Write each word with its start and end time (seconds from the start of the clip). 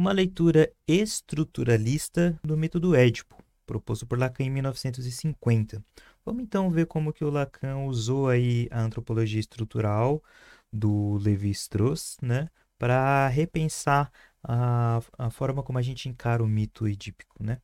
uma 0.00 0.12
leitura 0.12 0.72
estruturalista 0.88 2.40
do 2.42 2.56
método 2.56 2.94
Édipo, 2.94 3.36
proposto 3.66 4.06
por 4.06 4.18
Lacan 4.18 4.44
em 4.44 4.50
1950. 4.50 5.84
Vamos 6.24 6.42
então 6.42 6.70
ver 6.70 6.86
como 6.86 7.12
que 7.12 7.22
o 7.22 7.28
Lacan 7.28 7.84
usou 7.84 8.30
aí 8.30 8.66
a 8.70 8.80
antropologia 8.80 9.38
estrutural 9.38 10.24
do 10.72 11.18
Levi-Strauss, 11.18 12.16
né, 12.22 12.48
para 12.78 13.28
repensar 13.28 14.10
a, 14.42 15.02
a 15.18 15.28
forma 15.28 15.62
como 15.62 15.78
a 15.78 15.82
gente 15.82 16.08
encara 16.08 16.42
o 16.42 16.48
mito 16.48 16.88
edípico, 16.88 17.36
né? 17.38 17.58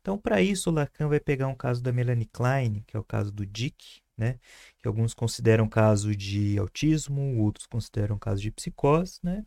Então, 0.00 0.16
para 0.16 0.40
isso, 0.40 0.70
o 0.70 0.72
Lacan 0.72 1.08
vai 1.08 1.20
pegar 1.20 1.48
um 1.48 1.54
caso 1.54 1.82
da 1.82 1.92
Melanie 1.92 2.30
Klein, 2.32 2.82
que 2.86 2.96
é 2.96 3.00
o 3.00 3.04
caso 3.04 3.30
do 3.30 3.44
Dick, 3.44 4.00
né? 4.16 4.38
Que 4.78 4.88
alguns 4.88 5.12
consideram 5.12 5.68
caso 5.68 6.16
de 6.16 6.58
autismo, 6.58 7.42
outros 7.42 7.66
consideram 7.66 8.18
caso 8.18 8.40
de 8.40 8.50
psicose, 8.50 9.18
né? 9.22 9.44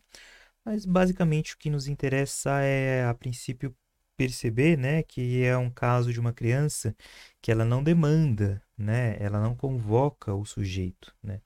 Mas 0.64 0.84
basicamente 0.86 1.54
o 1.54 1.58
que 1.58 1.70
nos 1.70 1.88
interessa 1.88 2.60
é, 2.60 3.04
a 3.06 3.14
princípio, 3.14 3.74
perceber, 4.16 4.76
né, 4.78 5.02
que 5.02 5.42
é 5.42 5.56
um 5.56 5.70
caso 5.70 6.12
de 6.12 6.20
uma 6.20 6.32
criança 6.32 6.94
que 7.40 7.50
ela 7.50 7.64
não 7.64 7.82
demanda, 7.82 8.62
né? 8.76 9.16
Ela 9.18 9.40
não 9.40 9.56
convoca 9.56 10.34
o 10.34 10.44
sujeito, 10.44 11.14
né? 11.22 11.40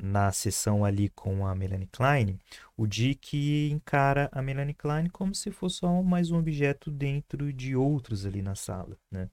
na 0.00 0.30
sessão 0.30 0.84
ali 0.84 1.08
com 1.08 1.46
a 1.46 1.54
Melanie 1.54 1.88
Klein, 1.88 2.38
o 2.76 2.86
Dick 2.86 3.68
encara 3.70 4.28
a 4.32 4.40
Melanie 4.40 4.74
Klein 4.74 5.08
como 5.08 5.34
se 5.34 5.50
fosse 5.50 5.78
só 5.78 6.02
mais 6.02 6.30
um 6.30 6.38
objeto 6.38 6.90
dentro 6.90 7.52
de 7.52 7.74
outros 7.74 8.24
ali 8.24 8.40
na 8.40 8.54
sala, 8.54 8.96
né? 9.10 9.28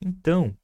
Então, 0.00 0.56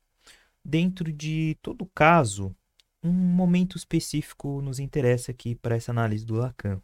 dentro 0.64 1.12
de 1.12 1.56
todo 1.60 1.90
caso, 1.94 2.54
um 3.02 3.12
momento 3.12 3.76
específico 3.76 4.62
nos 4.62 4.78
interessa 4.78 5.32
aqui 5.32 5.54
para 5.54 5.76
essa 5.76 5.90
análise 5.90 6.24
do 6.24 6.34
Lacan, 6.34 6.80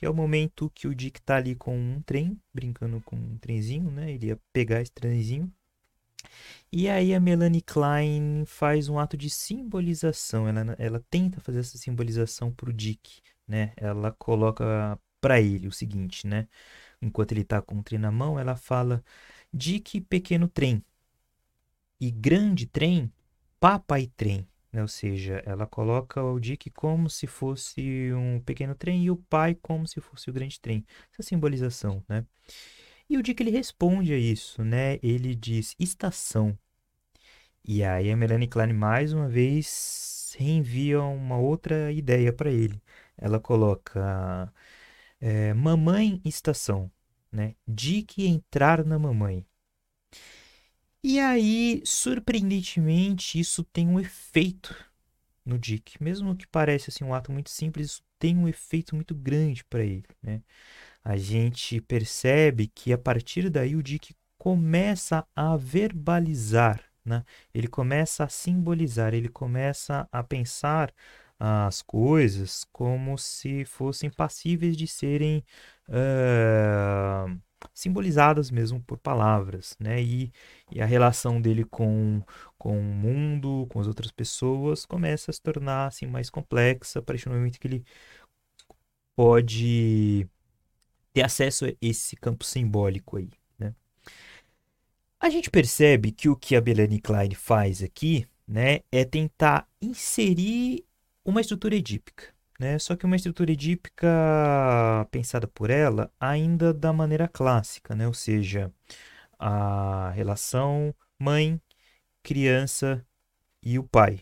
que 0.00 0.06
é 0.06 0.08
o 0.08 0.14
momento 0.14 0.70
que 0.74 0.88
o 0.88 0.94
Dick 0.94 1.20
está 1.20 1.36
ali 1.36 1.54
com 1.54 1.76
um 1.76 2.00
trem, 2.00 2.40
brincando 2.54 3.02
com 3.02 3.16
um 3.16 3.36
trenzinho, 3.36 3.90
né? 3.90 4.10
Ele 4.10 4.28
ia 4.28 4.40
pegar 4.50 4.80
esse 4.80 4.90
trenzinho 4.90 5.52
e 6.72 6.88
aí 6.88 7.14
a 7.14 7.20
Melanie 7.20 7.60
Klein 7.60 8.44
faz 8.46 8.88
um 8.88 8.98
ato 8.98 9.14
de 9.14 9.28
simbolização, 9.28 10.48
ela, 10.48 10.74
ela 10.78 11.04
tenta 11.10 11.38
fazer 11.38 11.58
essa 11.60 11.76
simbolização 11.76 12.50
para 12.50 12.70
o 12.70 12.72
Dick, 12.72 13.20
né? 13.46 13.74
Ela 13.76 14.10
coloca 14.12 14.98
para 15.20 15.38
ele 15.38 15.68
o 15.68 15.72
seguinte, 15.72 16.26
né? 16.26 16.48
Enquanto 17.02 17.32
ele 17.32 17.42
está 17.42 17.60
com 17.60 17.78
o 17.78 17.82
trem 17.82 18.00
na 18.00 18.10
mão, 18.10 18.38
ela 18.38 18.56
fala 18.56 19.04
Dick 19.52 20.00
pequeno 20.00 20.48
trem 20.48 20.82
e 22.00 22.10
grande 22.10 22.64
trem, 22.64 23.12
papai 23.60 24.10
trem. 24.16 24.48
Ou 24.72 24.86
seja, 24.86 25.42
ela 25.44 25.66
coloca 25.66 26.22
o 26.22 26.38
Dick 26.38 26.70
como 26.70 27.10
se 27.10 27.26
fosse 27.26 28.12
um 28.12 28.40
pequeno 28.40 28.74
trem 28.74 29.04
e 29.04 29.10
o 29.10 29.16
pai 29.16 29.56
como 29.60 29.86
se 29.86 30.00
fosse 30.00 30.30
o 30.30 30.32
grande 30.32 30.60
trem. 30.60 30.84
Essa 31.12 31.28
simbolização, 31.28 32.04
né? 32.08 32.24
E 33.08 33.18
o 33.18 33.22
Dick 33.22 33.42
ele 33.42 33.50
responde 33.50 34.12
a 34.12 34.16
isso, 34.16 34.62
né? 34.62 34.98
Ele 35.02 35.34
diz 35.34 35.74
estação. 35.78 36.56
E 37.64 37.82
aí 37.84 38.10
a 38.10 38.16
Melanie 38.16 38.48
Klein 38.48 38.72
mais 38.72 39.12
uma 39.12 39.28
vez 39.28 40.34
reenvia 40.38 41.02
uma 41.02 41.36
outra 41.36 41.90
ideia 41.92 42.32
para 42.32 42.50
ele. 42.50 42.80
Ela 43.18 43.40
coloca 43.40 44.52
é, 45.20 45.52
mamãe 45.54 46.20
estação, 46.24 46.90
né? 47.32 47.54
Dick 47.66 48.24
entrar 48.24 48.84
na 48.84 48.98
mamãe. 48.98 49.44
E 51.02 51.18
aí, 51.18 51.82
surpreendentemente, 51.84 53.40
isso 53.40 53.64
tem 53.64 53.88
um 53.88 53.98
efeito 53.98 54.74
no 55.44 55.58
Dick. 55.58 56.02
Mesmo 56.02 56.36
que 56.36 56.46
pareça 56.46 56.90
assim, 56.90 57.04
um 57.04 57.14
ato 57.14 57.32
muito 57.32 57.50
simples, 57.50 57.86
isso 57.92 58.02
tem 58.18 58.36
um 58.36 58.46
efeito 58.46 58.94
muito 58.94 59.14
grande 59.14 59.64
para 59.64 59.82
ele, 59.82 60.04
né? 60.22 60.42
a 61.04 61.16
gente 61.16 61.80
percebe 61.80 62.66
que 62.68 62.92
a 62.92 62.98
partir 62.98 63.48
daí 63.48 63.74
o 63.74 63.82
Dick 63.82 64.14
começa 64.38 65.26
a 65.34 65.56
verbalizar, 65.56 66.82
né? 67.04 67.24
ele 67.54 67.66
começa 67.68 68.24
a 68.24 68.28
simbolizar, 68.28 69.14
ele 69.14 69.28
começa 69.28 70.08
a 70.12 70.22
pensar 70.22 70.92
as 71.38 71.80
coisas 71.80 72.66
como 72.70 73.16
se 73.16 73.64
fossem 73.64 74.10
passíveis 74.10 74.76
de 74.76 74.86
serem 74.86 75.42
uh, 75.88 77.40
simbolizadas 77.74 78.50
mesmo 78.50 78.80
por 78.82 78.98
palavras, 78.98 79.76
né? 79.78 80.02
E, 80.02 80.32
e, 80.70 80.80
a 80.80 80.86
relação 80.86 81.40
dele 81.40 81.64
com, 81.64 82.22
com 82.58 82.78
o 82.78 82.82
mundo, 82.82 83.66
com 83.70 83.80
as 83.80 83.86
outras 83.86 84.10
pessoas, 84.10 84.86
começa 84.86 85.30
a 85.30 85.34
se 85.34 85.42
tornar 85.42 85.86
assim, 85.86 86.06
mais 86.06 86.30
complexa 86.30 86.98
a 86.98 87.02
partir 87.02 87.28
do 87.28 87.34
momento 87.34 87.58
que 87.58 87.66
ele 87.66 87.84
pode 89.16 90.26
ter 91.12 91.22
acesso 91.22 91.66
a 91.66 91.72
esse 91.80 92.16
campo 92.16 92.44
simbólico 92.44 93.16
aí. 93.16 93.30
Né? 93.58 93.74
A 95.20 95.28
gente 95.28 95.50
percebe 95.50 96.12
que 96.12 96.28
o 96.28 96.36
que 96.36 96.56
a 96.56 96.60
Melanie 96.60 97.00
Klein 97.00 97.34
faz 97.34 97.82
aqui 97.82 98.26
né, 98.46 98.80
é 98.90 99.04
tentar 99.04 99.68
inserir 99.80 100.84
uma 101.24 101.40
estrutura 101.40 101.76
edípica. 101.76 102.34
Né? 102.60 102.78
Só 102.78 102.94
que 102.94 103.06
uma 103.06 103.16
estrutura 103.16 103.52
edípica 103.52 104.06
pensada 105.10 105.48
por 105.48 105.70
ela 105.70 106.12
ainda 106.20 106.74
da 106.74 106.92
maneira 106.92 107.26
clássica, 107.26 107.94
né? 107.94 108.06
ou 108.06 108.12
seja, 108.12 108.70
a 109.38 110.10
relação 110.10 110.94
mãe, 111.18 111.58
criança 112.22 113.02
e 113.62 113.78
o 113.78 113.82
pai, 113.82 114.20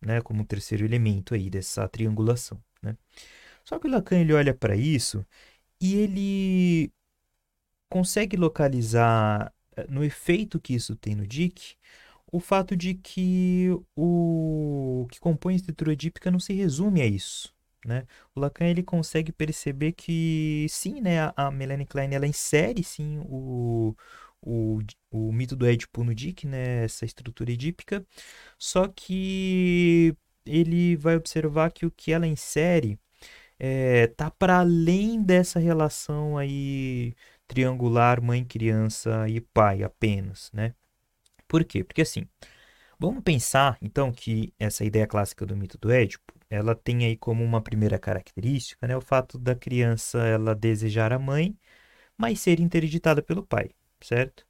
né? 0.00 0.20
como 0.20 0.44
terceiro 0.44 0.84
elemento 0.84 1.32
aí 1.32 1.48
dessa 1.48 1.88
triangulação. 1.88 2.60
Né? 2.82 2.96
Só 3.64 3.78
que 3.78 3.86
o 3.86 3.90
Lacan 3.90 4.18
ele 4.18 4.32
olha 4.32 4.52
para 4.52 4.74
isso 4.74 5.24
e 5.80 5.94
ele 5.94 6.92
consegue 7.88 8.36
localizar 8.36 9.54
eh, 9.76 9.86
no 9.88 10.02
efeito 10.02 10.58
que 10.58 10.74
isso 10.74 10.96
tem 10.96 11.14
no 11.14 11.24
Dick 11.24 11.76
o 12.32 12.40
fato 12.40 12.76
de 12.76 12.94
que 12.94 13.68
o 13.94 15.06
que 15.08 15.20
compõe 15.20 15.52
a 15.54 15.56
estrutura 15.56 15.92
edípica 15.92 16.32
não 16.32 16.40
se 16.40 16.52
resume 16.52 17.00
a 17.00 17.06
isso. 17.06 17.55
Né? 17.86 18.04
O 18.34 18.40
Lacan 18.40 18.66
ele 18.66 18.82
consegue 18.82 19.30
perceber 19.32 19.92
que 19.92 20.66
sim, 20.68 21.00
né, 21.00 21.32
a 21.36 21.50
Melanie 21.52 21.86
Klein 21.86 22.14
ela 22.14 22.26
insere 22.26 22.82
sim 22.82 23.20
o, 23.24 23.96
o, 24.42 24.80
o 25.10 25.32
mito 25.32 25.54
do 25.54 25.66
Édipo 25.66 26.02
no 26.04 26.14
Dick, 26.14 26.46
né, 26.46 26.84
essa 26.84 27.04
estrutura 27.04 27.52
edípica, 27.52 28.04
só 28.58 28.88
que 28.88 30.16
ele 30.44 30.96
vai 30.96 31.16
observar 31.16 31.70
que 31.72 31.86
o 31.86 31.90
que 31.90 32.12
ela 32.12 32.26
insere 32.26 32.98
é, 33.58 34.08
tá 34.08 34.30
para 34.30 34.58
além 34.60 35.22
dessa 35.22 35.58
relação 35.60 36.36
aí 36.38 37.14
triangular 37.48 38.22
mãe, 38.22 38.44
criança 38.44 39.28
e 39.28 39.40
pai 39.40 39.82
apenas, 39.82 40.50
né? 40.52 40.74
Por 41.48 41.64
quê? 41.64 41.84
Porque 41.84 42.02
assim, 42.02 42.26
vamos 42.98 43.22
pensar 43.22 43.78
então 43.82 44.12
que 44.12 44.52
essa 44.58 44.84
ideia 44.84 45.06
clássica 45.06 45.46
do 45.46 45.56
mito 45.56 45.78
do 45.78 45.90
Édipo, 45.92 46.32
ela 46.50 46.74
tem 46.74 47.04
aí 47.06 47.16
como 47.16 47.44
uma 47.44 47.60
primeira 47.60 47.98
característica, 47.98 48.86
né, 48.86 48.96
o 48.96 49.00
fato 49.00 49.38
da 49.38 49.54
criança 49.54 50.18
ela 50.26 50.54
desejar 50.54 51.12
a 51.12 51.18
mãe, 51.18 51.58
mas 52.16 52.40
ser 52.40 52.60
interditada 52.60 53.22
pelo 53.22 53.44
pai, 53.44 53.70
certo? 54.00 54.46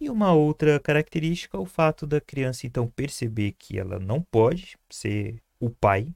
E 0.00 0.10
uma 0.10 0.32
outra 0.34 0.80
característica, 0.80 1.58
o 1.58 1.66
fato 1.66 2.06
da 2.06 2.20
criança 2.20 2.66
então 2.66 2.88
perceber 2.88 3.52
que 3.52 3.78
ela 3.78 3.98
não 3.98 4.22
pode 4.22 4.76
ser 4.90 5.42
o 5.60 5.70
pai, 5.70 6.14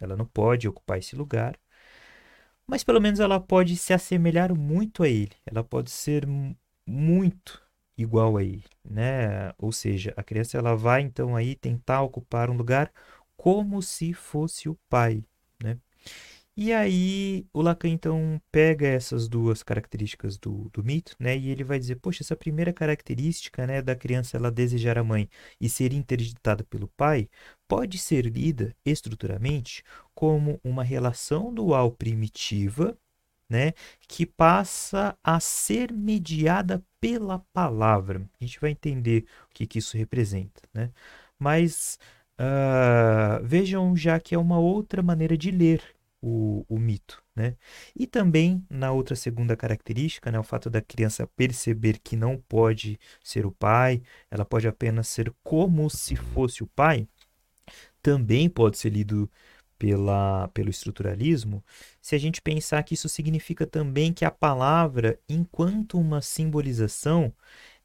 ela 0.00 0.16
não 0.16 0.26
pode 0.26 0.68
ocupar 0.68 0.98
esse 0.98 1.16
lugar, 1.16 1.58
mas 2.66 2.82
pelo 2.84 3.00
menos 3.00 3.20
ela 3.20 3.38
pode 3.40 3.76
se 3.76 3.92
assemelhar 3.92 4.54
muito 4.54 5.02
a 5.02 5.08
ele, 5.08 5.32
ela 5.46 5.62
pode 5.62 5.90
ser 5.90 6.26
muito 6.86 7.62
igual 7.96 8.36
a 8.36 8.42
ele, 8.42 8.64
né? 8.84 9.52
Ou 9.58 9.70
seja, 9.72 10.12
a 10.16 10.22
criança 10.22 10.58
ela 10.58 10.74
vai 10.76 11.02
então 11.02 11.36
aí 11.36 11.54
tentar 11.54 12.02
ocupar 12.02 12.50
um 12.50 12.56
lugar 12.56 12.90
como 13.44 13.82
se 13.82 14.14
fosse 14.14 14.70
o 14.70 14.78
pai, 14.88 15.22
né? 15.62 15.78
E 16.56 16.72
aí 16.72 17.46
o 17.52 17.60
Lacan 17.60 17.90
então 17.90 18.40
pega 18.50 18.86
essas 18.86 19.28
duas 19.28 19.62
características 19.62 20.38
do, 20.38 20.70
do 20.72 20.82
mito, 20.82 21.14
né? 21.18 21.36
E 21.36 21.50
ele 21.50 21.62
vai 21.62 21.78
dizer, 21.78 21.96
poxa, 21.96 22.22
essa 22.22 22.34
primeira 22.34 22.72
característica, 22.72 23.66
né, 23.66 23.82
da 23.82 23.94
criança 23.94 24.38
ela 24.38 24.50
desejar 24.50 24.96
a 24.96 25.04
mãe 25.04 25.28
e 25.60 25.68
ser 25.68 25.92
interditada 25.92 26.64
pelo 26.64 26.88
pai, 26.96 27.28
pode 27.68 27.98
ser 27.98 28.24
lida 28.24 28.74
estruturalmente 28.82 29.84
como 30.14 30.58
uma 30.64 30.82
relação 30.82 31.52
dual 31.52 31.90
primitiva, 31.92 32.96
né, 33.46 33.74
que 34.08 34.24
passa 34.24 35.18
a 35.22 35.38
ser 35.38 35.92
mediada 35.92 36.82
pela 36.98 37.40
palavra. 37.52 38.26
A 38.40 38.44
gente 38.44 38.58
vai 38.58 38.70
entender 38.70 39.26
o 39.50 39.54
que, 39.54 39.66
que 39.66 39.80
isso 39.80 39.98
representa, 39.98 40.62
né? 40.72 40.90
Mas 41.38 41.98
uh, 42.38 43.44
vejam 43.44 43.96
já 43.96 44.18
que 44.20 44.34
é 44.34 44.38
uma 44.38 44.58
outra 44.58 45.02
maneira 45.02 45.36
de 45.36 45.50
ler 45.50 45.82
o, 46.20 46.64
o 46.68 46.78
mito. 46.78 47.22
Né? 47.36 47.56
E 47.94 48.06
também, 48.06 48.64
na 48.70 48.92
outra 48.92 49.14
segunda 49.14 49.56
característica, 49.56 50.30
né, 50.30 50.38
o 50.38 50.44
fato 50.44 50.70
da 50.70 50.80
criança 50.80 51.26
perceber 51.36 51.98
que 51.98 52.16
não 52.16 52.36
pode 52.36 52.98
ser 53.22 53.44
o 53.44 53.52
pai, 53.52 54.02
ela 54.30 54.44
pode 54.44 54.66
apenas 54.66 55.08
ser 55.08 55.32
como 55.42 55.90
se 55.90 56.16
fosse 56.16 56.62
o 56.62 56.66
pai, 56.66 57.06
também 58.00 58.48
pode 58.48 58.78
ser 58.78 58.90
lido 58.90 59.30
pela, 59.78 60.48
pelo 60.48 60.70
estruturalismo, 60.70 61.62
se 62.00 62.14
a 62.14 62.18
gente 62.18 62.40
pensar 62.40 62.82
que 62.84 62.94
isso 62.94 63.08
significa 63.08 63.66
também 63.66 64.12
que 64.12 64.24
a 64.24 64.30
palavra, 64.30 65.18
enquanto 65.28 65.98
uma 65.98 66.22
simbolização, 66.22 67.32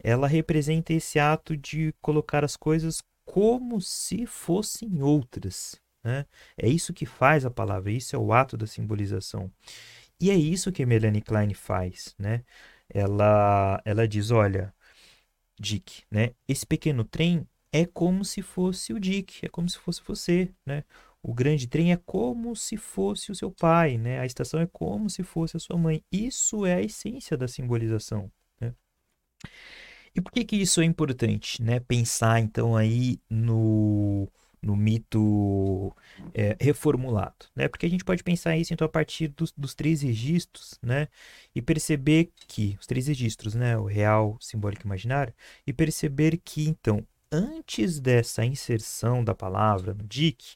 ela 0.01 0.27
representa 0.27 0.93
esse 0.93 1.19
ato 1.19 1.57
de 1.57 1.93
colocar 2.01 2.45
as 2.45 2.55
coisas 2.55 3.01
como 3.29 3.79
se 3.79 4.25
fossem 4.25 5.03
outras. 5.03 5.79
Né? 6.03 6.25
É 6.57 6.67
isso 6.67 6.91
que 6.91 7.05
faz 7.05 7.45
a 7.45 7.51
palavra, 7.51 7.91
isso 7.91 8.15
é 8.15 8.19
o 8.19 8.33
ato 8.33 8.57
da 8.57 8.65
simbolização. 8.65 9.51
E 10.19 10.31
é 10.31 10.35
isso 10.35 10.71
que 10.71 10.83
Melanie 10.83 11.21
Klein 11.21 11.53
faz. 11.53 12.15
Né? 12.17 12.43
Ela, 12.89 13.79
ela 13.85 14.07
diz: 14.07 14.31
olha, 14.31 14.73
Dick, 15.59 16.03
né? 16.09 16.33
esse 16.47 16.65
pequeno 16.65 17.03
trem 17.03 17.47
é 17.71 17.85
como 17.85 18.25
se 18.25 18.41
fosse 18.41 18.93
o 18.93 18.99
Dick, 18.99 19.45
é 19.45 19.49
como 19.49 19.69
se 19.69 19.77
fosse 19.77 20.01
você. 20.03 20.51
Né? 20.65 20.83
O 21.21 21.31
grande 21.31 21.67
trem 21.67 21.91
é 21.91 21.97
como 21.97 22.55
se 22.55 22.77
fosse 22.77 23.31
o 23.31 23.35
seu 23.35 23.51
pai, 23.51 23.97
né? 23.97 24.19
A 24.21 24.25
estação 24.25 24.59
é 24.59 24.65
como 24.65 25.09
se 25.09 25.21
fosse 25.21 25.57
a 25.57 25.59
sua 25.59 25.77
mãe. 25.77 26.01
Isso 26.11 26.65
é 26.65 26.75
a 26.75 26.81
essência 26.81 27.37
da 27.37 27.47
simbolização, 27.47 28.31
né? 28.59 28.73
E 30.15 30.21
por 30.21 30.31
que 30.31 30.43
que 30.43 30.55
isso 30.55 30.81
é 30.81 30.85
importante, 30.85 31.61
né? 31.61 31.79
Pensar 31.79 32.39
então 32.39 32.75
aí 32.75 33.19
no, 33.29 34.27
no 34.61 34.75
mito 34.75 35.95
é, 36.33 36.57
reformulado, 36.59 37.45
né? 37.55 37.67
Porque 37.67 37.85
a 37.85 37.89
gente 37.89 38.03
pode 38.03 38.23
pensar 38.23 38.57
isso 38.57 38.73
então 38.73 38.85
a 38.85 38.89
partir 38.89 39.29
dos, 39.29 39.51
dos 39.51 39.73
três 39.73 40.01
registros, 40.01 40.79
né? 40.81 41.07
E 41.55 41.61
perceber 41.61 42.31
que 42.47 42.77
os 42.79 42.87
três 42.87 43.07
registros, 43.07 43.55
né? 43.55 43.77
O 43.77 43.85
real, 43.85 44.37
simbólico 44.39 44.83
e 44.83 44.87
imaginário, 44.87 45.33
e 45.65 45.73
perceber 45.73 46.37
que 46.37 46.67
então 46.67 47.05
antes 47.31 47.99
dessa 47.99 48.43
inserção 48.45 49.23
da 49.23 49.35
palavra 49.35 49.93
no 49.93 50.03
DIC, 50.03 50.55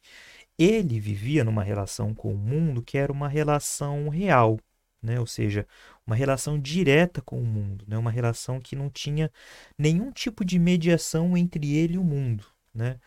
ele 0.57 0.99
vivia 0.99 1.43
numa 1.43 1.63
relação 1.63 2.13
com 2.13 2.33
o 2.33 2.37
mundo 2.37 2.81
que 2.81 2.97
era 2.97 3.11
uma 3.11 3.27
relação 3.27 4.09
real, 4.09 4.59
né? 5.01 5.19
ou 5.19 5.27
seja, 5.27 5.67
uma 6.05 6.15
relação 6.15 6.59
direta 6.59 7.21
com 7.21 7.39
o 7.39 7.45
mundo, 7.45 7.85
né? 7.87 7.97
uma 7.97 8.11
relação 8.11 8.59
que 8.59 8.75
não 8.75 8.89
tinha 8.89 9.31
nenhum 9.77 10.11
tipo 10.11 10.43
de 10.43 10.59
mediação 10.59 11.37
entre 11.37 11.75
ele 11.75 11.95
e 11.95 11.97
o 11.97 12.03
mundo. 12.03 12.45
Né? 12.73 12.99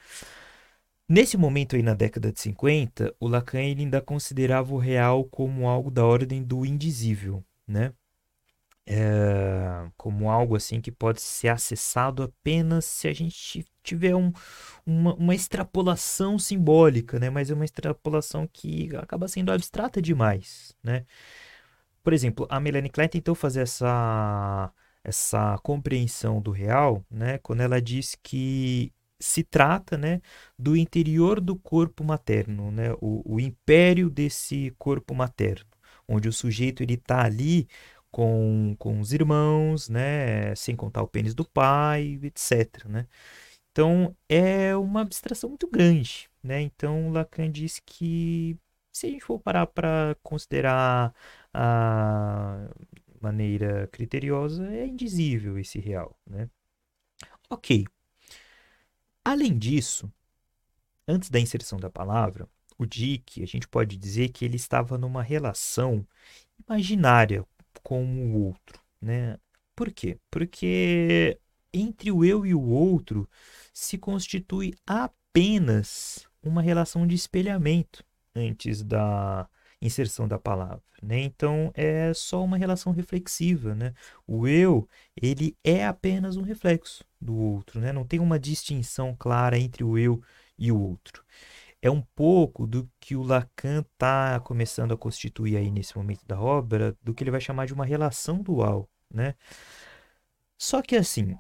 Nesse 1.09 1.37
momento 1.37 1.77
aí 1.77 1.83
na 1.83 1.95
década 1.95 2.33
de 2.33 2.41
50, 2.41 3.15
o 3.21 3.29
Lacan 3.29 3.61
ele 3.61 3.83
ainda 3.83 4.01
considerava 4.01 4.75
o 4.75 4.79
real 4.79 5.25
como 5.25 5.69
algo 5.69 5.89
da 5.91 6.05
ordem 6.05 6.43
do 6.43 6.67
indizível, 6.67 7.45
né? 7.67 7.93
É, 8.89 9.89
como 9.97 10.31
algo 10.31 10.55
assim 10.55 10.81
que 10.81 10.93
pode 10.93 11.21
ser 11.21 11.49
acessado 11.49 12.23
apenas 12.23 12.85
se 12.85 13.09
a 13.09 13.13
gente 13.13 13.67
tiver 13.83 14.15
um, 14.15 14.33
uma, 14.85 15.15
uma, 15.15 15.35
extrapolação 15.35 16.39
simbólica, 16.39 17.19
né? 17.19 17.29
Mas 17.29 17.51
é 17.51 17.55
uma 17.55 17.65
extrapolação 17.65 18.49
que 18.53 18.95
acaba 18.97 19.27
sendo 19.27 19.51
abstrata 19.51 20.01
demais, 20.01 20.75
né? 20.85 21.05
Por 22.07 22.13
exemplo, 22.13 22.47
a 22.49 22.61
Melanie 22.61 22.89
Klein 22.89 23.09
tentou 23.09 23.35
fazer 23.35 23.63
essa, 23.63 24.73
essa 25.03 25.59
compreensão 25.59 26.41
do 26.41 26.53
real, 26.53 27.05
né? 27.11 27.39
Quando 27.39 27.63
ela 27.63 27.83
diz 27.83 28.17
que 28.23 28.93
se 29.19 29.43
trata, 29.43 29.99
né, 29.99 30.21
do 30.57 30.77
interior 30.77 31.41
do 31.41 31.57
corpo 31.57 32.05
materno, 32.05 32.71
né? 32.71 32.93
O, 33.01 33.35
o 33.35 33.41
império 33.41 34.09
desse 34.09 34.73
corpo 34.79 35.17
materno, 35.17 35.67
onde 36.07 36.29
o 36.29 36.33
sujeito 36.33 36.85
está 36.85 37.25
ali 37.25 37.67
com, 38.09 38.77
com 38.79 39.01
os 39.01 39.13
irmãos, 39.13 39.89
né? 39.89 40.55
Sem 40.55 40.77
contar 40.77 41.03
o 41.03 41.09
pênis 41.09 41.35
do 41.35 41.45
pai, 41.45 42.21
etc, 42.23 42.85
né? 42.85 43.09
Então, 43.73 44.17
é 44.29 44.77
uma 44.77 45.01
abstração 45.01 45.51
muito 45.51 45.69
grande, 45.69 46.31
né? 46.41 46.61
Então, 46.63 47.11
Lacan 47.11 47.51
diz 47.51 47.83
que 47.85 48.57
se 48.97 49.07
a 49.07 49.11
gente 49.11 49.25
for 49.25 49.39
parar 49.39 49.67
para 49.67 50.17
considerar 50.23 51.15
a 51.53 52.67
maneira 53.21 53.87
criteriosa, 53.89 54.67
é 54.73 54.87
indizível 54.87 55.59
esse 55.59 55.79
real, 55.79 56.19
né? 56.27 56.49
Ok. 57.51 57.85
Além 59.23 59.59
disso, 59.59 60.11
antes 61.07 61.29
da 61.29 61.39
inserção 61.39 61.79
da 61.79 61.91
palavra, 61.91 62.49
o 62.79 62.87
Dick, 62.87 63.43
a 63.43 63.47
gente 63.47 63.69
pode 63.69 63.99
dizer 63.99 64.31
que 64.31 64.47
ele 64.47 64.57
estava 64.57 64.97
numa 64.97 65.23
relação 65.23 66.07
imaginária 66.67 67.47
com 67.83 68.03
o 68.03 68.47
outro, 68.47 68.81
né? 68.99 69.39
Por 69.75 69.93
quê? 69.93 70.19
Porque 70.31 71.39
entre 71.71 72.11
o 72.11 72.25
eu 72.25 72.47
e 72.47 72.55
o 72.55 72.63
outro 72.63 73.29
se 73.75 73.99
constitui 73.99 74.73
apenas 74.87 76.27
uma 76.43 76.63
relação 76.63 77.07
de 77.07 77.15
espelhamento 77.15 78.06
antes 78.37 78.83
da 78.83 79.49
inserção 79.81 80.27
da 80.29 80.39
palavra, 80.39 80.83
né? 81.03 81.21
Então 81.21 81.71
é 81.75 82.13
só 82.15 82.43
uma 82.45 82.57
relação 82.57 82.93
reflexiva, 82.93 83.75
né? 83.75 83.95
O 84.27 84.47
eu, 84.47 84.89
ele 85.21 85.57
é 85.65 85.87
apenas 85.87 86.37
um 86.37 86.43
reflexo 86.43 87.05
do 87.21 87.35
outro, 87.35 87.81
né? 87.81 87.93
Não 87.93 88.05
tem 88.05 88.21
uma 88.21 88.39
distinção 88.39 89.15
clara 89.19 89.59
entre 89.59 89.85
o 89.85 89.99
eu 89.99 90.23
e 90.59 90.73
o 90.73 90.81
outro 90.81 91.25
é 91.83 91.91
um 91.91 92.01
pouco 92.01 92.67
do 92.67 92.91
que 92.99 93.15
o 93.17 93.23
Lacan 93.23 93.81
está 93.81 94.41
começando 94.41 94.93
a 94.93 94.97
constituir 94.97 95.57
aí 95.57 95.71
nesse 95.71 95.97
momento 95.97 96.25
da 96.27 96.41
obra, 96.41 96.97
do 97.03 97.15
que 97.15 97.23
ele 97.23 97.31
vai 97.31 97.41
chamar 97.41 97.67
de 97.67 97.75
uma 97.75 97.85
relação 97.85 98.43
dual, 98.43 98.89
né? 99.13 99.35
Só 100.59 100.83
que 100.83 100.97
assim, 100.97 101.37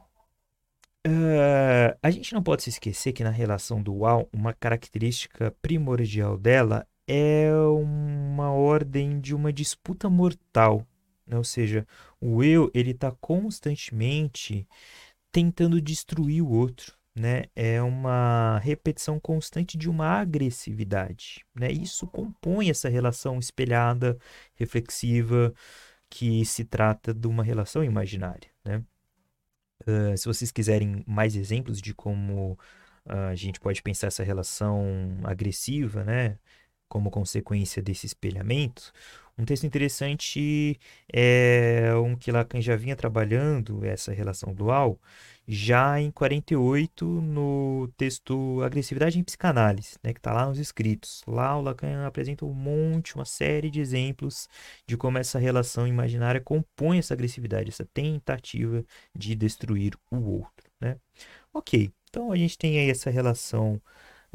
uh, 1.06 1.98
a 2.02 2.10
gente 2.10 2.32
não 2.34 2.42
pode 2.42 2.62
se 2.62 2.70
esquecer 2.70 3.12
que 3.12 3.24
na 3.24 3.30
relação 3.30 3.82
dual, 3.82 4.28
uma 4.32 4.52
característica 4.52 5.54
primordial 5.62 6.36
dela 6.36 6.86
é 7.06 7.50
uma 7.54 8.50
ordem 8.50 9.20
de 9.20 9.34
uma 9.34 9.52
disputa 9.52 10.10
mortal, 10.10 10.86
né? 11.26 11.36
ou 11.36 11.44
seja, 11.44 11.86
o 12.20 12.42
eu 12.42 12.70
ele 12.74 12.90
está 12.90 13.12
constantemente 13.12 14.66
tentando 15.30 15.80
destruir 15.80 16.42
o 16.42 16.50
outro, 16.50 16.96
né, 17.14 17.44
é 17.54 17.80
uma 17.80 18.58
repetição 18.58 19.18
constante 19.18 19.78
de 19.78 19.88
uma 19.88 20.06
agressividade. 20.06 21.44
Né? 21.54 21.72
Isso 21.72 22.06
compõe 22.06 22.68
essa 22.68 22.88
relação 22.90 23.38
espelhada, 23.38 24.18
reflexiva, 24.54 25.54
que 26.10 26.44
se 26.44 26.64
trata 26.64 27.14
de 27.14 27.26
uma 27.26 27.42
relação 27.42 27.82
imaginária. 27.82 28.50
Né? 28.64 28.82
Se 30.16 30.26
vocês 30.26 30.50
quiserem 30.50 31.04
mais 31.06 31.36
exemplos 31.36 31.80
de 31.80 31.94
como 31.94 32.58
a 33.04 33.34
gente 33.34 33.60
pode 33.60 33.82
pensar 33.82 34.08
essa 34.08 34.24
relação 34.24 35.20
agressiva, 35.24 36.02
né, 36.02 36.38
como 36.88 37.10
consequência 37.10 37.82
desse 37.82 38.06
espelhamento, 38.06 38.92
um 39.38 39.44
texto 39.44 39.64
interessante 39.64 40.78
é 41.12 41.92
um 41.96 42.16
que 42.16 42.32
Lacan 42.32 42.60
já 42.60 42.74
vinha 42.76 42.96
trabalhando, 42.96 43.84
essa 43.84 44.12
relação 44.12 44.54
dual, 44.54 44.98
já 45.46 46.00
em 46.00 46.10
48 46.10 47.04
no 47.04 47.88
texto 47.96 48.62
Agressividade 48.62 49.18
em 49.18 49.22
Psicanálise, 49.22 49.96
né, 50.02 50.12
que 50.12 50.18
está 50.18 50.32
lá 50.32 50.46
nos 50.46 50.58
escritos. 50.58 51.22
Lá 51.26 51.56
o 51.56 51.60
Lacan 51.60 52.06
apresenta 52.06 52.44
um 52.44 52.52
monte, 52.52 53.14
uma 53.14 53.24
série 53.24 53.70
de 53.70 53.80
exemplos 53.80 54.48
de 54.86 54.96
como 54.96 55.18
essa 55.18 55.38
relação 55.38 55.86
imaginária 55.86 56.40
compõe 56.40 56.98
essa 56.98 57.14
agressividade, 57.14 57.68
essa 57.68 57.84
tentativa 57.84 58.84
de 59.14 59.34
destruir 59.34 59.94
o 60.10 60.16
outro. 60.16 60.66
Né? 60.80 60.96
Ok, 61.52 61.90
então 62.08 62.32
a 62.32 62.36
gente 62.36 62.58
tem 62.58 62.78
aí 62.78 62.90
essa 62.90 63.10
relação 63.10 63.80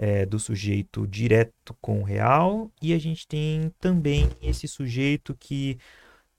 é, 0.01 0.25
do 0.25 0.39
sujeito 0.39 1.05
direto 1.05 1.77
com 1.79 2.00
o 2.00 2.03
real 2.03 2.72
e 2.81 2.91
a 2.91 2.98
gente 2.98 3.27
tem 3.27 3.72
também 3.79 4.27
esse 4.41 4.67
sujeito 4.67 5.36
que 5.36 5.77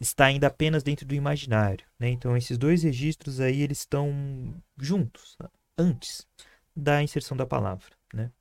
está 0.00 0.24
ainda 0.24 0.48
apenas 0.48 0.82
dentro 0.82 1.06
do 1.06 1.14
imaginário. 1.14 1.86
Né? 1.96 2.10
Então, 2.10 2.36
esses 2.36 2.58
dois 2.58 2.82
registros 2.82 3.38
aí 3.38 3.62
eles 3.62 3.78
estão 3.78 4.52
juntos, 4.76 5.38
antes 5.78 6.26
da 6.74 7.00
inserção 7.04 7.36
da 7.36 7.46
palavra. 7.46 7.94
Né? 8.12 8.32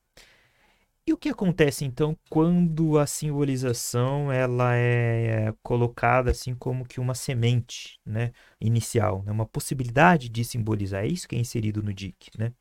E 1.06 1.14
o 1.14 1.18
que 1.18 1.30
acontece 1.30 1.86
então 1.86 2.18
quando 2.28 2.98
a 2.98 3.06
simbolização 3.06 4.32
ela 4.32 4.76
é, 4.76 5.50
é 5.50 5.54
colocada 5.62 6.32
assim 6.32 6.56
como 6.56 6.84
que 6.84 7.00
uma 7.00 7.14
semente 7.14 8.00
né, 8.04 8.32
inicial, 8.60 9.22
né, 9.24 9.32
uma 9.32 9.46
possibilidade 9.46 10.30
de 10.30 10.44
simbolizar? 10.44 11.04
É 11.04 11.08
isso 11.08 11.28
que 11.28 11.36
é 11.36 11.40
inserido 11.40 11.84
no 11.84 11.94
DIC. 11.94 12.32
Né? 12.40 12.52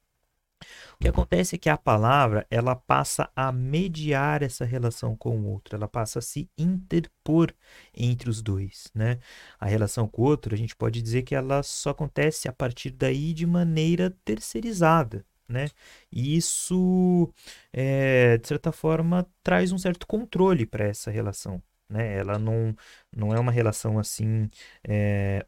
O 0.94 0.98
que 1.02 1.08
acontece 1.08 1.56
é 1.56 1.58
que 1.58 1.68
a 1.68 1.76
palavra 1.76 2.46
ela 2.50 2.76
passa 2.76 3.30
a 3.34 3.50
mediar 3.50 4.42
essa 4.42 4.64
relação 4.64 5.16
com 5.16 5.38
o 5.38 5.46
outro, 5.46 5.76
ela 5.76 5.88
passa 5.88 6.18
a 6.18 6.22
se 6.22 6.48
interpor 6.58 7.52
entre 7.94 8.28
os 8.28 8.42
dois, 8.42 8.90
né? 8.94 9.18
A 9.58 9.66
relação 9.66 10.06
com 10.06 10.22
o 10.22 10.24
outro, 10.26 10.54
a 10.54 10.58
gente 10.58 10.76
pode 10.76 11.00
dizer 11.02 11.22
que 11.22 11.34
ela 11.34 11.62
só 11.62 11.90
acontece 11.90 12.48
a 12.48 12.52
partir 12.52 12.90
daí 12.90 13.32
de 13.32 13.46
maneira 13.46 14.10
terceirizada, 14.24 15.24
né? 15.48 15.68
E 16.12 16.36
isso, 16.36 17.32
é, 17.72 18.38
de 18.38 18.48
certa 18.48 18.72
forma, 18.72 19.26
traz 19.42 19.72
um 19.72 19.78
certo 19.78 20.06
controle 20.06 20.66
para 20.66 20.84
essa 20.84 21.10
relação, 21.10 21.62
né? 21.88 22.18
Ela 22.18 22.38
não, 22.38 22.74
não 23.14 23.34
é 23.34 23.40
uma 23.40 23.52
relação 23.52 23.98
assim 23.98 24.48
é, 24.84 25.46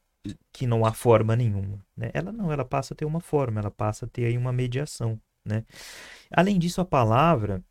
que 0.53 0.67
não 0.67 0.85
há 0.85 0.93
forma 0.93 1.35
nenhuma. 1.37 1.85
Né? 1.97 2.11
Ela 2.15 2.33
não, 2.33 2.53
ela 2.53 2.65
passa 2.65 2.95
a 2.95 2.97
ter 2.97 3.05
uma 3.05 3.21
forma, 3.21 3.61
ela 3.61 3.71
passa 3.71 4.07
a 4.07 4.09
ter 4.09 4.27
aí 4.27 4.39
uma 4.39 4.53
mediação. 4.53 5.21
Né? 5.45 5.65
Além 6.31 6.59
disso, 6.59 6.81
a 6.81 6.85
palavra, 6.85 7.63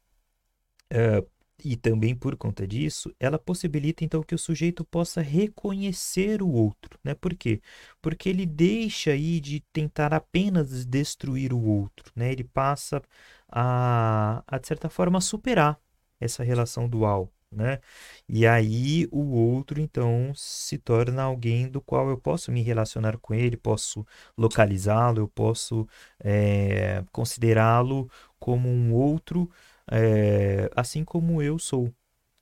uh, 0.92 1.28
e 1.64 1.76
também 1.76 2.16
por 2.16 2.36
conta 2.36 2.68
disso, 2.68 3.14
ela 3.20 3.38
possibilita 3.38 4.04
então 4.04 4.24
que 4.24 4.36
o 4.36 4.38
sujeito 4.38 4.84
possa 4.84 5.22
reconhecer 5.22 6.42
o 6.42 6.50
outro, 6.50 7.00
né? 7.04 7.14
Por 7.14 7.36
quê? 7.36 7.62
Porque 8.02 8.30
ele 8.30 8.46
deixa 8.46 9.12
aí 9.12 9.40
de 9.40 9.60
tentar 9.72 10.14
apenas 10.14 10.86
destruir 10.86 11.54
o 11.54 11.62
outro, 11.62 12.12
né? 12.16 12.32
Ele 12.32 12.44
passa 12.44 13.02
a, 13.48 14.44
a 14.48 14.58
de 14.58 14.68
certa 14.68 14.90
forma, 14.90 15.22
superar 15.22 15.80
essa 16.20 16.44
relação 16.44 16.90
dual, 16.90 17.32
né? 17.52 17.80
E 18.28 18.48
aí 18.48 19.08
o 19.12 19.20
outro 19.36 19.80
então 19.82 20.34
se 20.36 20.78
torna 20.78 21.24
alguém 21.24 21.68
do 21.70 21.82
qual 21.82 22.10
eu 22.10 22.18
posso 22.18 22.52
me 22.52 22.62
relacionar 22.62 23.18
com 23.18 23.34
ele, 23.34 23.58
posso 23.58 24.06
localizá-lo, 24.38 25.20
eu 25.20 25.28
posso 25.28 25.88
é, 26.24 27.04
considerá-lo 27.12 28.10
como 28.40 28.70
um 28.70 28.94
outro 28.94 29.50
é, 29.92 30.70
assim 30.76 31.04
como 31.04 31.42
eu 31.42 31.60
sou. 31.60 31.94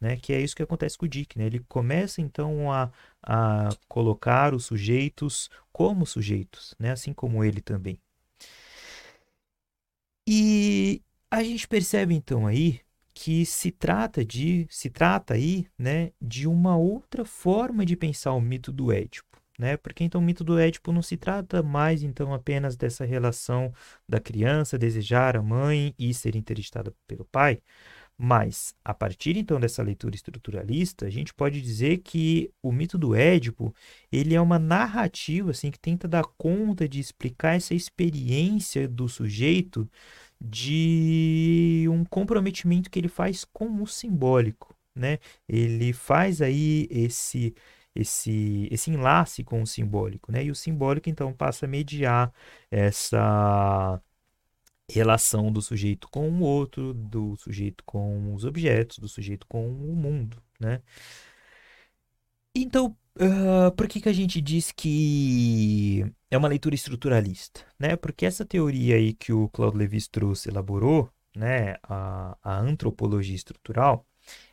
Né, 0.02 0.16
que 0.16 0.32
é 0.32 0.40
isso 0.40 0.56
que 0.56 0.64
acontece 0.64 0.98
com 0.98 1.06
o 1.06 1.10
Dick. 1.10 1.38
Né? 1.38 1.46
Ele 1.48 1.60
começa 1.68 2.22
então 2.22 2.72
a, 2.72 2.90
a 3.22 3.70
colocar 3.88 4.54
os 4.54 4.66
sujeitos 4.66 5.50
como 5.74 6.06
sujeitos, 6.06 6.74
né? 6.80 6.92
assim 6.92 7.12
como 7.14 7.44
ele 7.44 7.60
também. 7.62 8.00
E 10.28 11.02
a 11.30 11.44
gente 11.44 11.68
percebe 11.68 12.14
então 12.14 12.48
aí 12.48 12.80
que 13.22 13.46
se 13.46 13.70
trata 13.70 14.24
de 14.24 14.66
se 14.70 14.90
trata 14.90 15.34
aí, 15.34 15.68
né, 15.78 16.12
de 16.22 16.48
uma 16.48 16.78
outra 16.78 17.26
forma 17.26 17.86
de 17.86 17.98
pensar 17.98 18.32
o 18.32 18.40
mito 18.40 18.72
do 18.72 18.94
Édipo 18.94 19.28
né? 19.58 19.76
Porque 19.76 20.06
então 20.06 20.22
o 20.22 20.24
mito 20.24 20.42
do 20.42 20.58
Édipo 20.58 20.94
não 20.94 21.02
se 21.02 21.18
trata 21.18 21.62
mais 21.62 22.02
então 22.02 22.34
apenas 22.34 22.78
dessa 22.78 23.04
relação 23.04 23.74
da 24.08 24.18
criança 24.18 24.78
desejar 24.78 25.36
a 25.36 25.44
mãe 25.44 25.94
e 26.00 26.14
ser 26.14 26.34
interditada 26.34 26.94
pelo 27.06 27.26
pai, 27.26 27.62
mas 28.18 28.74
a 28.86 28.94
partir 28.94 29.36
então 29.36 29.60
dessa 29.60 29.84
leitura 29.84 30.16
estruturalista, 30.16 31.06
a 31.06 31.10
gente 31.10 31.34
pode 31.34 31.62
dizer 31.62 31.98
que 31.98 32.50
o 32.64 32.72
mito 32.72 32.98
do 32.98 33.14
Édipo, 33.14 33.76
ele 34.10 34.34
é 34.34 34.40
uma 34.40 34.58
narrativa 34.58 35.52
assim 35.52 35.70
que 35.70 35.80
tenta 35.80 36.08
dar 36.08 36.24
conta 36.38 36.88
de 36.88 37.02
explicar 37.02 37.58
essa 37.58 37.74
experiência 37.74 38.88
do 38.88 39.10
sujeito 39.10 39.90
de 40.42 41.86
um 41.90 42.04
comprometimento 42.06 42.90
que 42.90 43.00
ele 43.00 43.10
faz 43.10 43.46
com 43.46 43.82
o 43.82 43.88
simbólico, 43.88 44.76
né? 44.96 45.20
Ele 45.48 45.94
faz 45.94 46.42
aí 46.42 46.88
esse 46.90 47.54
esse, 47.96 48.68
esse 48.72 48.92
enlace 48.92 49.44
com 49.44 49.62
o 49.62 49.68
simbólico, 49.68 50.32
né? 50.32 50.44
E 50.44 50.52
o 50.52 50.56
simbólico, 50.56 51.10
então, 51.10 51.34
passa 51.34 51.66
a 51.66 51.70
mediar 51.70 52.32
essa 52.72 54.02
relação 54.90 55.52
do 55.52 55.62
sujeito 55.62 56.08
com 56.10 56.30
o 56.30 56.42
outro, 56.42 56.94
do 56.94 57.36
sujeito 57.38 57.84
com 57.86 58.34
os 58.34 58.46
objetos, 58.46 59.00
do 59.00 59.08
sujeito 59.08 59.46
com 59.48 59.68
o 59.68 59.96
mundo, 59.96 60.42
né? 60.60 60.82
Então, 62.56 62.96
uh, 63.18 63.72
por 63.76 63.88
que, 63.88 64.02
que 64.02 64.10
a 64.10 64.14
gente 64.14 64.42
diz 64.42 64.72
que 64.72 66.06
é 66.32 66.38
uma 66.38 66.48
leitura 66.48 66.76
estruturalista, 66.76 67.66
né? 67.80 67.96
Porque 67.96 68.26
essa 68.26 68.46
teoria 68.46 68.96
aí 68.96 69.14
que 69.14 69.34
o 69.34 69.50
Claude 69.50 69.78
Lévi-Strauss 69.78 70.46
elaborou, 70.46 71.10
né, 71.36 71.76
a, 71.84 72.38
a 72.44 72.60
antropologia 72.60 73.36
estrutural, 73.36 74.06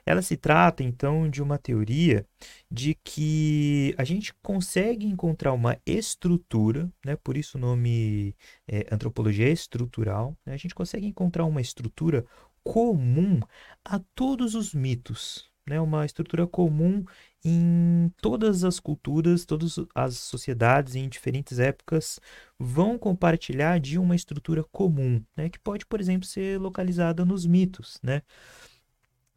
ela 0.04 0.22
se 0.22 0.36
trata, 0.36 0.82
então, 0.82 1.28
de 1.28 1.42
uma 1.42 1.58
teoria 1.58 2.26
de 2.70 2.94
que 3.04 3.94
a 3.98 4.04
gente 4.04 4.32
consegue 4.42 5.06
encontrar 5.06 5.52
uma 5.52 5.78
estrutura, 5.84 6.90
né? 7.04 7.16
por 7.16 7.36
isso 7.36 7.58
o 7.58 7.60
nome 7.60 8.34
é 8.68 8.86
antropologia 8.90 9.50
estrutural, 9.50 10.36
né? 10.46 10.54
a 10.54 10.56
gente 10.56 10.74
consegue 10.74 11.06
encontrar 11.06 11.44
uma 11.44 11.60
estrutura 11.60 12.24
comum 12.62 13.40
a 13.84 13.98
todos 14.14 14.54
os 14.54 14.74
mitos, 14.74 15.50
né? 15.66 15.80
uma 15.80 16.04
estrutura 16.04 16.46
comum 16.46 17.04
em 17.44 18.12
todas 18.20 18.64
as 18.64 18.80
culturas, 18.80 19.44
todas 19.44 19.76
as 19.94 20.16
sociedades 20.16 20.94
em 20.94 21.08
diferentes 21.08 21.58
épocas 21.58 22.20
vão 22.58 22.98
compartilhar 22.98 23.78
de 23.80 23.98
uma 23.98 24.14
estrutura 24.16 24.64
comum, 24.64 25.22
né? 25.36 25.48
que 25.48 25.58
pode, 25.58 25.86
por 25.86 26.00
exemplo, 26.00 26.26
ser 26.26 26.58
localizada 26.60 27.24
nos 27.24 27.46
mitos, 27.46 27.98
né? 28.02 28.22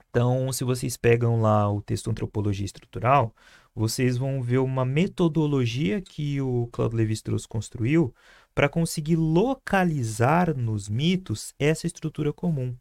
Então, 0.09 0.51
se 0.51 0.63
vocês 0.63 0.97
pegam 0.97 1.39
lá 1.39 1.71
o 1.71 1.81
texto 1.83 2.09
Antropologia 2.09 2.65
Estrutural, 2.65 3.33
vocês 3.75 4.17
vão 4.17 4.41
ver 4.41 4.57
uma 4.57 4.83
metodologia 4.83 6.01
que 6.01 6.41
o 6.41 6.67
Claude 6.71 6.95
Lévi-Strauss 6.95 7.45
construiu 7.45 8.13
para 8.55 8.67
conseguir 8.67 9.15
localizar 9.15 10.55
nos 10.55 10.89
mitos 10.89 11.53
essa 11.59 11.85
estrutura 11.85 12.33
comum, 12.33 12.75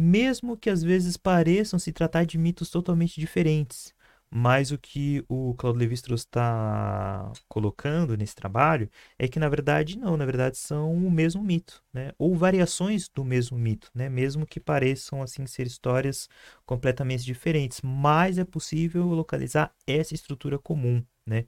mesmo 0.00 0.56
que 0.56 0.70
às 0.70 0.82
vezes 0.82 1.16
pareçam 1.16 1.78
se 1.78 1.92
tratar 1.92 2.24
de 2.24 2.38
mitos 2.38 2.70
totalmente 2.70 3.20
diferentes. 3.20 3.94
Mas 4.32 4.70
o 4.70 4.78
que 4.78 5.24
o 5.28 5.54
Claude 5.54 5.80
Lévi-Strauss 5.80 6.20
está 6.20 7.32
colocando 7.48 8.16
nesse 8.16 8.34
trabalho 8.34 8.88
é 9.18 9.26
que, 9.26 9.40
na 9.40 9.48
verdade, 9.48 9.98
não. 9.98 10.16
Na 10.16 10.24
verdade, 10.24 10.56
são 10.56 10.94
o 10.94 11.10
mesmo 11.10 11.42
mito, 11.42 11.82
né? 11.92 12.12
Ou 12.16 12.36
variações 12.36 13.08
do 13.08 13.24
mesmo 13.24 13.58
mito, 13.58 13.90
né? 13.92 14.08
Mesmo 14.08 14.46
que 14.46 14.60
pareçam, 14.60 15.20
assim, 15.20 15.46
ser 15.46 15.66
histórias 15.66 16.28
completamente 16.64 17.24
diferentes. 17.24 17.80
Mas 17.82 18.38
é 18.38 18.44
possível 18.44 19.04
localizar 19.08 19.74
essa 19.86 20.14
estrutura 20.14 20.58
comum, 20.58 21.04
né? 21.26 21.46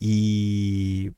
E... 0.00 1.12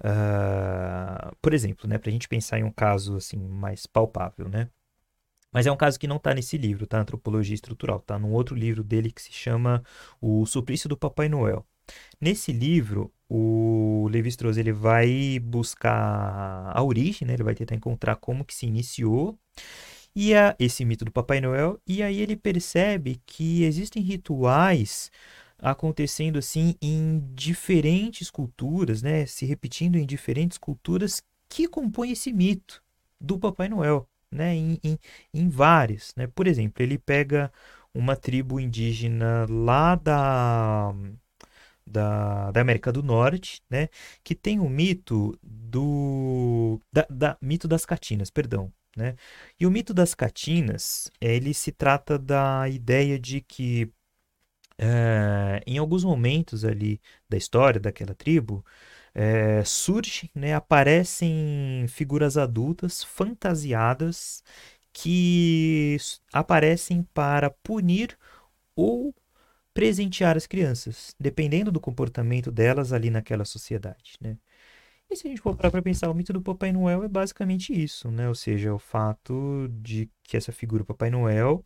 Uh, 0.00 1.34
por 1.42 1.54
exemplo, 1.54 1.88
né? 1.88 1.98
Para 1.98 2.10
a 2.10 2.12
gente 2.12 2.28
pensar 2.28 2.58
em 2.58 2.64
um 2.64 2.72
caso, 2.72 3.16
assim, 3.16 3.38
mais 3.38 3.86
palpável, 3.86 4.48
né? 4.48 4.68
Mas 5.52 5.66
é 5.66 5.72
um 5.72 5.76
caso 5.76 5.98
que 5.98 6.06
não 6.06 6.16
está 6.16 6.32
nesse 6.34 6.56
livro, 6.56 6.86
tá? 6.86 7.00
Antropologia 7.00 7.54
Estrutural. 7.54 7.98
Está 7.98 8.18
num 8.18 8.32
outro 8.32 8.54
livro 8.54 8.84
dele 8.84 9.10
que 9.10 9.20
se 9.20 9.32
chama 9.32 9.82
O 10.20 10.46
Suplício 10.46 10.88
do 10.88 10.96
Papai 10.96 11.28
Noel. 11.28 11.66
Nesse 12.20 12.52
livro, 12.52 13.12
o 13.28 14.08
Levi-Strauss 14.10 14.56
ele 14.56 14.72
vai 14.72 15.40
buscar 15.40 16.70
a 16.72 16.82
origem, 16.82 17.26
né? 17.26 17.34
Ele 17.34 17.42
vai 17.42 17.54
tentar 17.54 17.74
encontrar 17.74 18.16
como 18.16 18.44
que 18.44 18.54
se 18.54 18.66
iniciou 18.66 19.38
e 20.14 20.34
a, 20.34 20.54
esse 20.58 20.84
mito 20.84 21.04
do 21.04 21.12
Papai 21.12 21.40
Noel. 21.40 21.80
E 21.86 22.02
aí 22.02 22.20
ele 22.20 22.36
percebe 22.36 23.20
que 23.26 23.64
existem 23.64 24.02
rituais 24.02 25.10
acontecendo 25.58 26.38
assim 26.38 26.74
em 26.80 27.22
diferentes 27.34 28.30
culturas, 28.30 29.02
né? 29.02 29.26
Se 29.26 29.44
repetindo 29.44 29.96
em 29.96 30.06
diferentes 30.06 30.58
culturas 30.58 31.22
que 31.48 31.68
compõem 31.68 32.12
esse 32.12 32.32
mito 32.32 32.82
do 33.20 33.38
Papai 33.38 33.68
Noel 33.68 34.09
né, 34.30 34.54
em, 34.54 34.78
em, 34.84 34.98
em 35.34 35.48
vários. 35.48 36.14
Né? 36.16 36.26
Por 36.26 36.46
exemplo, 36.46 36.82
ele 36.82 36.98
pega 36.98 37.52
uma 37.94 38.16
tribo 38.16 38.60
indígena 38.60 39.46
lá 39.48 39.96
da, 39.96 40.92
da, 41.86 42.50
da 42.52 42.60
América 42.60 42.92
do 42.92 43.02
Norte, 43.02 43.62
né, 43.68 43.88
que 44.22 44.34
tem 44.34 44.60
o 44.60 44.68
mito 44.68 45.38
do 45.42 46.80
da, 46.92 47.06
da, 47.10 47.38
mito 47.40 47.66
das 47.68 47.84
catinas, 47.84 48.30
perdão, 48.30 48.72
né? 48.96 49.16
E 49.58 49.66
o 49.66 49.70
mito 49.70 49.92
das 49.94 50.14
catinas, 50.14 51.10
ele 51.20 51.54
se 51.54 51.72
trata 51.72 52.18
da 52.18 52.68
ideia 52.68 53.18
de 53.18 53.40
que 53.40 53.92
é, 54.78 55.62
em 55.66 55.78
alguns 55.78 56.04
momentos 56.04 56.64
ali 56.64 57.00
da 57.28 57.36
história 57.36 57.80
daquela 57.80 58.14
tribo, 58.14 58.64
é, 59.14 59.64
surgem, 59.64 60.30
né, 60.34 60.54
aparecem 60.54 61.86
figuras 61.88 62.36
adultas 62.36 63.02
fantasiadas 63.04 64.42
que 64.92 65.96
aparecem 66.32 67.02
para 67.14 67.50
punir 67.50 68.18
ou 68.76 69.14
presentear 69.74 70.36
as 70.36 70.46
crianças, 70.46 71.14
dependendo 71.18 71.70
do 71.72 71.80
comportamento 71.80 72.50
delas 72.50 72.92
ali 72.92 73.10
naquela 73.10 73.44
sociedade, 73.44 74.14
né? 74.20 74.36
E 75.10 75.16
se 75.16 75.26
a 75.26 75.30
gente 75.30 75.40
for 75.40 75.56
para 75.56 75.82
pensar, 75.82 76.08
o 76.08 76.14
mito 76.14 76.32
do 76.32 76.40
Papai 76.40 76.72
Noel 76.72 77.02
é 77.02 77.08
basicamente 77.08 77.72
isso, 77.72 78.10
né? 78.10 78.28
Ou 78.28 78.34
seja, 78.34 78.72
o 78.72 78.78
fato 78.78 79.68
de 79.80 80.08
que 80.22 80.36
essa 80.36 80.52
figura 80.52 80.84
Papai 80.84 81.10
Noel 81.10 81.64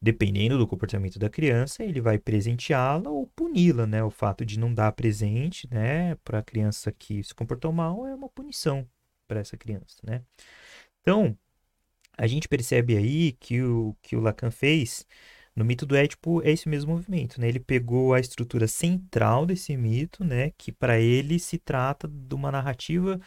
dependendo 0.00 0.58
do 0.58 0.66
comportamento 0.66 1.18
da 1.18 1.30
criança, 1.30 1.82
ele 1.82 2.00
vai 2.00 2.18
presenteá-la 2.18 3.10
ou 3.10 3.26
puni-la, 3.28 3.86
né? 3.86 4.02
O 4.02 4.10
fato 4.10 4.44
de 4.44 4.58
não 4.58 4.72
dar 4.72 4.92
presente, 4.92 5.68
né, 5.70 6.14
para 6.16 6.38
a 6.40 6.42
criança 6.42 6.92
que 6.92 7.22
se 7.22 7.34
comportou 7.34 7.72
mal 7.72 8.06
é 8.06 8.14
uma 8.14 8.28
punição 8.28 8.86
para 9.26 9.40
essa 9.40 9.56
criança, 9.56 9.98
né? 10.04 10.22
Então, 11.00 11.36
a 12.16 12.26
gente 12.26 12.48
percebe 12.48 12.96
aí 12.96 13.32
que 13.32 13.62
o 13.62 13.96
que 14.02 14.16
o 14.16 14.20
Lacan 14.20 14.50
fez 14.50 15.06
no 15.54 15.64
mito 15.64 15.86
do 15.86 15.96
Édipo 15.96 16.42
é 16.42 16.50
esse 16.50 16.68
mesmo 16.68 16.92
movimento, 16.92 17.40
né? 17.40 17.48
Ele 17.48 17.58
pegou 17.60 18.12
a 18.14 18.20
estrutura 18.20 18.68
central 18.68 19.46
desse 19.46 19.76
mito, 19.76 20.22
né, 20.24 20.52
que 20.58 20.70
para 20.70 21.00
ele 21.00 21.38
se 21.38 21.58
trata 21.58 22.06
de 22.06 22.34
uma 22.34 22.52
narrativa 22.52 23.18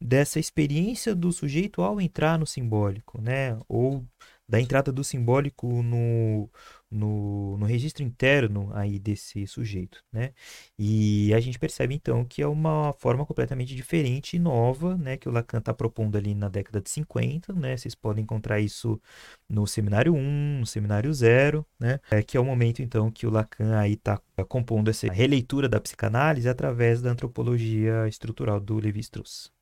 dessa 0.00 0.40
experiência 0.40 1.14
do 1.14 1.30
sujeito 1.32 1.82
ao 1.82 2.00
entrar 2.00 2.38
no 2.38 2.46
simbólico, 2.46 3.20
né? 3.20 3.58
Ou 3.68 4.04
da 4.48 4.60
entrada 4.60 4.92
do 4.92 5.02
simbólico 5.02 5.82
no, 5.82 6.50
no, 6.90 7.56
no 7.58 7.66
registro 7.66 8.02
interno 8.04 8.70
aí 8.74 8.98
desse 8.98 9.46
sujeito, 9.46 10.02
né? 10.12 10.32
E 10.78 11.32
a 11.34 11.40
gente 11.40 11.58
percebe 11.58 11.94
então 11.94 12.24
que 12.24 12.42
é 12.42 12.46
uma 12.46 12.92
forma 12.94 13.26
completamente 13.26 13.74
diferente 13.74 14.36
e 14.36 14.38
nova, 14.38 14.96
né, 14.96 15.16
que 15.16 15.28
o 15.28 15.32
Lacan 15.32 15.58
está 15.58 15.74
propondo 15.74 16.16
ali 16.16 16.34
na 16.34 16.48
década 16.48 16.80
de 16.80 16.90
50, 16.90 17.52
né? 17.54 17.76
Vocês 17.76 17.94
podem 17.94 18.22
encontrar 18.22 18.60
isso 18.60 19.00
no 19.48 19.66
seminário 19.66 20.14
1, 20.14 20.60
no 20.60 20.66
seminário 20.66 21.12
0, 21.12 21.66
né? 21.78 22.00
É, 22.10 22.22
que 22.22 22.36
é 22.36 22.40
o 22.40 22.44
momento 22.44 22.82
então 22.82 23.10
que 23.10 23.26
o 23.26 23.30
Lacan 23.30 23.78
aí 23.78 23.94
está 23.94 24.20
compondo 24.48 24.90
essa 24.90 25.10
releitura 25.12 25.68
da 25.68 25.80
psicanálise 25.80 26.48
através 26.48 27.02
da 27.02 27.10
antropologia 27.10 28.06
estrutural 28.08 28.60
do 28.60 28.78
Levi-Strauss. 28.78 29.50